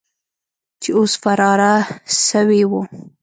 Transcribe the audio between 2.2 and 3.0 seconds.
سوي وو.